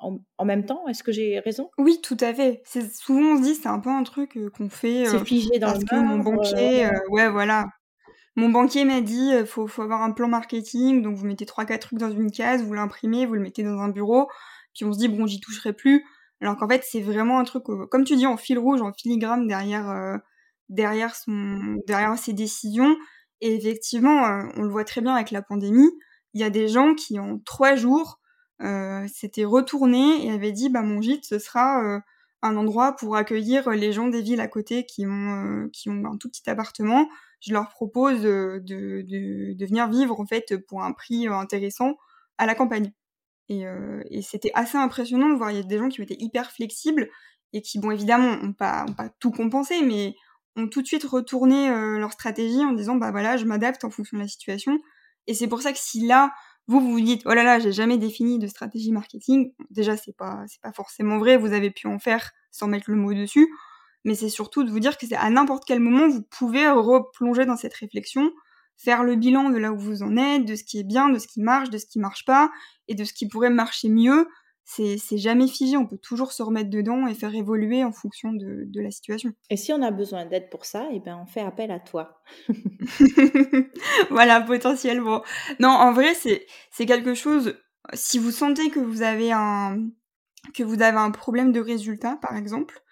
en, 0.00 0.18
en, 0.38 0.44
même 0.44 0.64
temps. 0.66 0.86
Est-ce 0.88 1.02
que 1.02 1.12
j'ai 1.12 1.38
raison? 1.40 1.70
Oui, 1.78 2.00
tout 2.02 2.16
à 2.20 2.34
fait. 2.34 2.62
C'est 2.64 2.92
souvent 2.92 3.34
on 3.34 3.36
se 3.38 3.42
dit 3.42 3.54
c'est 3.54 3.68
un 3.68 3.80
peu 3.80 3.90
un 3.90 4.02
truc 4.02 4.38
qu'on 4.56 4.68
fait. 4.68 5.06
c'est 5.06 5.24
figé 5.24 5.58
dans 5.58 5.72
parce 5.72 5.84
que 5.84 5.96
mon 5.96 6.18
banquier, 6.18 6.88
ouais, 7.10 7.28
voilà. 7.28 7.66
Mon 8.38 8.50
banquier 8.50 8.84
m'a 8.84 9.00
dit 9.00 9.30
faut, 9.46 9.66
faut 9.66 9.80
avoir 9.80 10.02
un 10.02 10.10
plan 10.10 10.28
marketing, 10.28 11.00
donc 11.00 11.16
vous 11.16 11.24
mettez 11.24 11.46
trois 11.46 11.64
quatre 11.64 11.88
trucs 11.88 11.98
dans 11.98 12.10
une 12.10 12.30
case, 12.30 12.62
vous 12.62 12.74
l'imprimez, 12.74 13.24
vous 13.24 13.32
le 13.32 13.40
mettez 13.40 13.62
dans 13.62 13.78
un 13.78 13.88
bureau, 13.88 14.28
puis 14.74 14.84
on 14.84 14.92
se 14.92 14.98
dit 14.98 15.08
bon 15.08 15.26
j'y 15.26 15.40
toucherai 15.40 15.72
plus 15.72 16.04
alors 16.40 16.56
qu'en 16.56 16.68
fait, 16.68 16.82
c'est 16.84 17.00
vraiment 17.00 17.38
un 17.38 17.44
truc, 17.44 17.64
comme 17.64 18.04
tu 18.04 18.16
dis, 18.16 18.26
en 18.26 18.36
fil 18.36 18.58
rouge, 18.58 18.82
en 18.82 18.92
filigrane 18.92 19.46
derrière, 19.46 19.88
euh, 19.88 20.16
derrière, 20.68 21.14
son, 21.14 21.78
derrière 21.86 22.16
ses 22.18 22.32
décisions. 22.32 22.96
Et 23.40 23.54
effectivement, 23.54 24.24
euh, 24.26 24.44
on 24.56 24.62
le 24.62 24.70
voit 24.70 24.84
très 24.84 25.00
bien 25.00 25.14
avec 25.14 25.30
la 25.30 25.42
pandémie. 25.42 25.90
Il 26.34 26.40
y 26.40 26.44
a 26.44 26.50
des 26.50 26.68
gens 26.68 26.94
qui, 26.94 27.18
en 27.18 27.38
trois 27.38 27.76
jours, 27.76 28.20
euh, 28.62 29.06
s'étaient 29.08 29.44
retournés 29.44 30.26
et 30.26 30.30
avaient 30.30 30.52
dit, 30.52 30.68
bah, 30.68 30.82
mon 30.82 31.00
gîte, 31.00 31.24
ce 31.24 31.38
sera 31.38 32.00
un 32.42 32.56
endroit 32.56 32.94
pour 32.96 33.16
accueillir 33.16 33.70
les 33.70 33.92
gens 33.92 34.08
des 34.08 34.22
villes 34.22 34.40
à 34.40 34.48
côté 34.48 34.84
qui 34.84 35.06
ont, 35.06 35.68
qui 35.72 35.88
ont 35.88 36.04
un 36.06 36.16
tout 36.16 36.28
petit 36.28 36.48
appartement. 36.48 37.08
Je 37.40 37.52
leur 37.52 37.68
propose 37.68 38.22
de, 38.22 38.62
de, 38.64 39.02
de, 39.54 39.66
venir 39.66 39.88
vivre 39.88 40.20
en 40.20 40.26
fait 40.26 40.56
pour 40.68 40.82
un 40.82 40.92
prix 40.92 41.26
intéressant 41.28 41.96
à 42.38 42.46
la 42.46 42.54
campagne. 42.54 42.92
Et, 43.48 43.64
et 44.10 44.22
c'était 44.22 44.50
assez 44.54 44.76
impressionnant 44.76 45.30
de 45.30 45.36
voir 45.36 45.50
il 45.50 45.56
y 45.56 45.60
a 45.60 45.62
des 45.62 45.78
gens 45.78 45.88
qui 45.88 46.02
étaient 46.02 46.16
hyper 46.18 46.50
flexibles 46.50 47.08
et 47.52 47.62
qui, 47.62 47.78
bon, 47.78 47.90
évidemment, 47.90 48.36
n'ont 48.36 48.52
pas, 48.52 48.84
ont 48.88 48.92
pas 48.92 49.08
tout 49.18 49.30
compensé, 49.30 49.82
mais 49.82 50.14
ont 50.56 50.68
tout 50.68 50.82
de 50.82 50.86
suite 50.86 51.04
retourné 51.04 51.68
leur 51.98 52.12
stratégie 52.12 52.64
en 52.64 52.72
disant, 52.72 52.96
bah 52.96 53.10
voilà, 53.10 53.36
je 53.36 53.44
m'adapte 53.44 53.84
en 53.84 53.90
fonction 53.90 54.16
de 54.16 54.22
la 54.22 54.28
situation. 54.28 54.80
Et 55.26 55.34
c'est 55.34 55.48
pour 55.48 55.60
ça 55.60 55.72
que 55.72 55.78
si 55.78 56.06
là, 56.06 56.32
vous 56.68 56.80
vous 56.80 57.00
dites 57.00 57.22
oh 57.26 57.34
là 57.34 57.44
là 57.44 57.58
j'ai 57.58 57.72
jamais 57.72 57.98
défini 57.98 58.38
de 58.38 58.46
stratégie 58.46 58.92
marketing 58.92 59.52
déjà 59.70 59.96
c'est 59.96 60.16
pas 60.16 60.44
c'est 60.48 60.60
pas 60.60 60.72
forcément 60.72 61.18
vrai 61.18 61.36
vous 61.36 61.52
avez 61.52 61.70
pu 61.70 61.86
en 61.86 61.98
faire 61.98 62.32
sans 62.50 62.66
mettre 62.66 62.90
le 62.90 62.96
mot 62.96 63.14
dessus 63.14 63.48
mais 64.04 64.14
c'est 64.14 64.28
surtout 64.28 64.64
de 64.64 64.70
vous 64.70 64.80
dire 64.80 64.98
que 64.98 65.06
c'est 65.06 65.16
à 65.16 65.30
n'importe 65.30 65.64
quel 65.66 65.80
moment 65.80 66.08
vous 66.08 66.22
pouvez 66.22 66.68
replonger 66.68 67.44
dans 67.44 67.56
cette 67.56 67.74
réflexion 67.74 68.32
faire 68.76 69.04
le 69.04 69.16
bilan 69.16 69.50
de 69.50 69.58
là 69.58 69.72
où 69.72 69.78
vous 69.78 70.02
en 70.02 70.16
êtes 70.16 70.44
de 70.44 70.54
ce 70.54 70.64
qui 70.64 70.78
est 70.78 70.84
bien 70.84 71.08
de 71.08 71.18
ce 71.18 71.28
qui 71.28 71.40
marche 71.40 71.70
de 71.70 71.78
ce 71.78 71.86
qui 71.86 71.98
marche 71.98 72.24
pas 72.24 72.50
et 72.88 72.94
de 72.94 73.04
ce 73.04 73.12
qui 73.12 73.28
pourrait 73.28 73.50
marcher 73.50 73.88
mieux 73.88 74.28
c'est 74.68 75.16
jamais 75.16 75.46
figé, 75.46 75.76
on 75.76 75.86
peut 75.86 75.96
toujours 75.96 76.32
se 76.32 76.42
remettre 76.42 76.70
dedans 76.70 77.06
et 77.06 77.14
faire 77.14 77.34
évoluer 77.34 77.84
en 77.84 77.92
fonction 77.92 78.32
de, 78.32 78.64
de 78.66 78.80
la 78.80 78.90
situation. 78.90 79.32
Et 79.48 79.56
si 79.56 79.72
on 79.72 79.80
a 79.80 79.92
besoin 79.92 80.26
d'aide 80.26 80.50
pour 80.50 80.64
ça, 80.64 80.88
eh 80.92 80.98
ben 80.98 81.18
on 81.22 81.26
fait 81.26 81.40
appel 81.40 81.70
à 81.70 81.78
toi. 81.78 82.20
voilà, 84.10 84.40
potentiellement. 84.40 85.22
Non, 85.60 85.68
en 85.68 85.92
vrai, 85.92 86.14
c'est 86.14 86.86
quelque 86.86 87.14
chose, 87.14 87.56
si 87.94 88.18
vous 88.18 88.32
sentez 88.32 88.70
que 88.70 88.80
vous 88.80 89.02
avez 89.02 89.30
un, 89.30 89.78
que 90.52 90.64
vous 90.64 90.82
avez 90.82 90.98
un 90.98 91.12
problème 91.12 91.52
de 91.52 91.60
résultat, 91.60 92.18
par 92.20 92.36
exemple, 92.36 92.82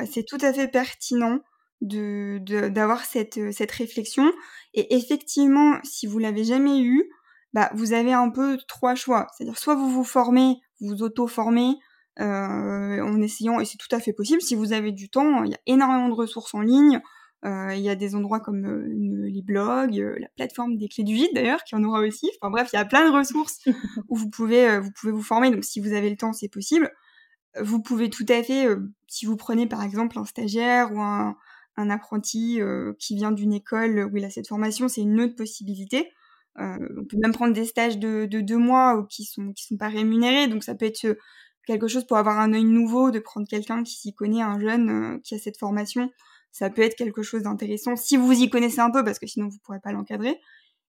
euh, 0.00 0.04
c'est 0.10 0.24
tout 0.24 0.38
à 0.42 0.52
fait 0.52 0.68
pertinent 0.68 1.38
de 1.80 2.38
d'avoir 2.68 3.04
cette, 3.04 3.52
cette 3.52 3.72
réflexion. 3.72 4.30
Et 4.74 4.94
effectivement, 4.94 5.78
si 5.82 6.06
vous 6.06 6.18
l'avez 6.18 6.44
jamais 6.44 6.80
eu, 6.80 7.10
bah, 7.52 7.70
vous 7.74 7.92
avez 7.92 8.12
un 8.12 8.30
peu 8.30 8.58
trois 8.68 8.94
choix. 8.94 9.26
C'est-à-dire 9.36 9.58
soit 9.58 9.74
vous 9.74 9.90
vous 9.90 10.04
formez 10.04 10.60
vous 10.82 11.02
auto-former 11.02 11.76
euh, 12.20 13.00
en 13.00 13.22
essayant, 13.22 13.60
et 13.60 13.64
c'est 13.64 13.78
tout 13.78 13.94
à 13.94 14.00
fait 14.00 14.12
possible, 14.12 14.42
si 14.42 14.54
vous 14.54 14.72
avez 14.72 14.92
du 14.92 15.08
temps, 15.08 15.44
il 15.44 15.52
y 15.52 15.54
a 15.54 15.60
énormément 15.66 16.08
de 16.08 16.14
ressources 16.14 16.54
en 16.54 16.60
ligne, 16.60 17.00
euh, 17.44 17.74
il 17.74 17.80
y 17.80 17.88
a 17.88 17.94
des 17.94 18.14
endroits 18.14 18.40
comme 18.40 18.66
euh, 18.66 19.28
les 19.28 19.42
blogs, 19.42 19.96
la 20.18 20.28
plateforme 20.36 20.76
des 20.76 20.88
clés 20.88 21.04
du 21.04 21.14
vide 21.14 21.30
d'ailleurs, 21.34 21.64
qui 21.64 21.74
en 21.74 21.82
aura 21.82 22.00
aussi. 22.00 22.30
Enfin 22.40 22.50
bref, 22.50 22.68
il 22.72 22.76
y 22.76 22.78
a 22.78 22.84
plein 22.84 23.10
de 23.10 23.16
ressources 23.16 23.60
où 24.08 24.16
vous 24.16 24.28
pouvez, 24.28 24.78
vous 24.78 24.90
pouvez 24.92 25.12
vous 25.12 25.22
former. 25.22 25.50
Donc 25.50 25.64
si 25.64 25.80
vous 25.80 25.92
avez 25.92 26.10
le 26.10 26.16
temps, 26.16 26.32
c'est 26.32 26.48
possible. 26.48 26.92
Vous 27.60 27.82
pouvez 27.82 28.10
tout 28.10 28.26
à 28.28 28.42
fait, 28.42 28.68
si 29.08 29.26
vous 29.26 29.36
prenez 29.36 29.66
par 29.66 29.82
exemple 29.82 30.18
un 30.18 30.24
stagiaire 30.24 30.92
ou 30.92 31.00
un, 31.00 31.36
un 31.76 31.90
apprenti 31.90 32.60
qui 32.98 33.16
vient 33.16 33.32
d'une 33.32 33.52
école 33.52 34.08
où 34.12 34.16
il 34.16 34.24
a 34.24 34.30
cette 34.30 34.48
formation, 34.48 34.88
c'est 34.88 35.02
une 35.02 35.20
autre 35.20 35.34
possibilité. 35.34 36.12
Euh, 36.58 36.76
on 36.98 37.04
peut 37.04 37.16
même 37.16 37.32
prendre 37.32 37.54
des 37.54 37.64
stages 37.64 37.98
de, 37.98 38.26
de 38.26 38.40
deux 38.40 38.58
mois 38.58 39.06
qui 39.08 39.24
sont 39.24 39.52
qui 39.52 39.64
sont 39.64 39.76
pas 39.76 39.88
rémunérés, 39.88 40.48
donc 40.48 40.64
ça 40.64 40.74
peut 40.74 40.84
être 40.84 41.04
euh, 41.06 41.14
quelque 41.66 41.88
chose 41.88 42.06
pour 42.06 42.18
avoir 42.18 42.38
un 42.38 42.52
œil 42.52 42.64
nouveau, 42.64 43.10
de 43.10 43.18
prendre 43.18 43.46
quelqu'un 43.48 43.82
qui 43.82 43.94
s'y 43.94 44.14
connaît, 44.14 44.42
un 44.42 44.60
jeune 44.60 44.90
euh, 44.90 45.18
qui 45.22 45.34
a 45.34 45.38
cette 45.38 45.58
formation. 45.58 46.10
Ça 46.50 46.68
peut 46.68 46.82
être 46.82 46.96
quelque 46.96 47.22
chose 47.22 47.44
d'intéressant 47.44 47.96
si 47.96 48.16
vous 48.16 48.32
y 48.32 48.50
connaissez 48.50 48.80
un 48.80 48.90
peu, 48.90 49.02
parce 49.04 49.18
que 49.18 49.26
sinon 49.26 49.48
vous 49.48 49.58
pourrez 49.64 49.80
pas 49.80 49.92
l'encadrer. 49.92 50.38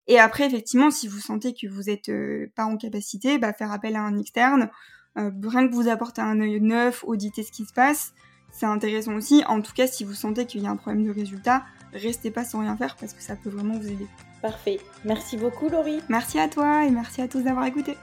Et 0.07 0.19
après, 0.19 0.45
effectivement, 0.45 0.91
si 0.91 1.07
vous 1.07 1.19
sentez 1.19 1.53
que 1.53 1.67
vous 1.67 1.89
êtes 1.89 2.11
pas 2.55 2.65
en 2.65 2.75
capacité, 2.75 3.37
bah, 3.37 3.53
faire 3.53 3.71
appel 3.71 3.95
à 3.95 4.01
un 4.01 4.19
externe, 4.19 4.69
rien 5.15 5.69
que 5.69 5.73
vous 5.73 5.87
apporter 5.87 6.21
un 6.21 6.41
œil 6.41 6.59
neuf, 6.59 7.05
auditer 7.07 7.43
ce 7.43 7.53
qui 7.53 7.63
se 7.63 7.71
passe, 7.71 8.13
c'est 8.53 8.67
intéressant 8.67 9.15
aussi. 9.15 9.43
En 9.47 9.61
tout 9.61 9.73
cas, 9.73 9.87
si 9.87 10.05
vous 10.05 10.13
sentez 10.13 10.45
qu'il 10.45 10.61
y 10.61 10.67
a 10.67 10.69
un 10.69 10.77
problème 10.77 11.03
de 11.03 11.11
résultat, 11.11 11.63
restez 11.91 12.31
pas 12.31 12.45
sans 12.45 12.59
rien 12.59 12.77
faire 12.77 12.95
parce 12.95 13.11
que 13.11 13.21
ça 13.21 13.35
peut 13.35 13.49
vraiment 13.49 13.77
vous 13.77 13.87
aider. 13.87 14.07
Parfait. 14.41 14.79
Merci 15.03 15.35
beaucoup 15.35 15.67
Laurie. 15.67 15.99
Merci 16.07 16.39
à 16.39 16.47
toi 16.47 16.85
et 16.85 16.91
merci 16.91 17.21
à 17.21 17.27
tous 17.27 17.41
d'avoir 17.41 17.65
écouté. 17.65 17.97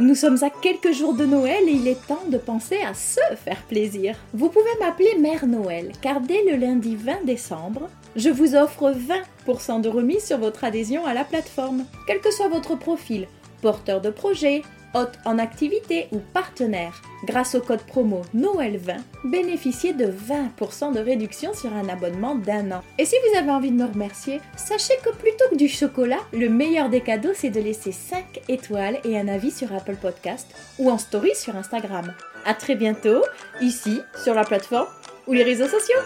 Nous 0.00 0.14
sommes 0.14 0.38
à 0.42 0.50
quelques 0.50 0.92
jours 0.92 1.14
de 1.14 1.26
Noël 1.26 1.68
et 1.68 1.72
il 1.72 1.88
est 1.88 2.06
temps 2.06 2.22
de 2.28 2.38
penser 2.38 2.78
à 2.82 2.94
se 2.94 3.20
faire 3.44 3.62
plaisir. 3.64 4.16
Vous 4.32 4.48
pouvez 4.48 4.70
m'appeler 4.78 5.18
Mère 5.18 5.46
Noël 5.46 5.90
car 6.00 6.20
dès 6.20 6.44
le 6.44 6.56
lundi 6.56 6.94
20 6.94 7.24
décembre, 7.24 7.88
je 8.18 8.30
vous 8.30 8.56
offre 8.56 8.92
20% 9.46 9.80
de 9.80 9.88
remise 9.88 10.24
sur 10.24 10.38
votre 10.38 10.64
adhésion 10.64 11.06
à 11.06 11.14
la 11.14 11.24
plateforme. 11.24 11.84
Quel 12.06 12.20
que 12.20 12.32
soit 12.32 12.48
votre 12.48 12.74
profil, 12.74 13.28
porteur 13.62 14.00
de 14.00 14.10
projet, 14.10 14.62
hôte 14.94 15.18
en 15.24 15.38
activité 15.38 16.08
ou 16.10 16.18
partenaire. 16.18 17.00
Grâce 17.24 17.54
au 17.54 17.60
code 17.60 17.82
promo 17.82 18.22
Noël20, 18.34 18.96
bénéficiez 19.24 19.92
de 19.92 20.06
20% 20.06 20.94
de 20.94 20.98
réduction 20.98 21.54
sur 21.54 21.72
un 21.72 21.88
abonnement 21.88 22.34
d'un 22.34 22.72
an. 22.72 22.82
Et 22.98 23.04
si 23.04 23.14
vous 23.28 23.38
avez 23.38 23.50
envie 23.50 23.70
de 23.70 23.76
me 23.76 23.86
remercier, 23.86 24.40
sachez 24.56 24.94
que 25.04 25.10
plutôt 25.10 25.44
que 25.50 25.56
du 25.56 25.68
chocolat, 25.68 26.18
le 26.32 26.48
meilleur 26.48 26.88
des 26.88 27.02
cadeaux 27.02 27.34
c'est 27.34 27.50
de 27.50 27.60
laisser 27.60 27.92
5 27.92 28.40
étoiles 28.48 28.98
et 29.04 29.16
un 29.16 29.28
avis 29.28 29.52
sur 29.52 29.72
Apple 29.72 29.96
Podcast 29.96 30.48
ou 30.80 30.90
en 30.90 30.98
story 30.98 31.36
sur 31.36 31.54
Instagram. 31.54 32.12
A 32.44 32.54
très 32.54 32.74
bientôt, 32.74 33.22
ici, 33.60 34.00
sur 34.24 34.34
la 34.34 34.44
plateforme 34.44 34.88
ou 35.28 35.34
les 35.34 35.44
réseaux 35.44 35.68
sociaux. 35.68 36.00